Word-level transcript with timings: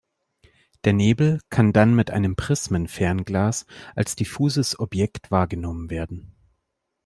Der 0.83 0.93
Nebel 0.93 1.41
kann 1.51 1.73
dann 1.73 1.93
mit 1.93 2.09
einem 2.09 2.35
Prismenfernglas 2.35 3.67
als 3.93 4.15
diffuses 4.15 4.79
Objekt 4.79 5.29
wahrgenommen 5.29 5.91
werden. 5.91 6.33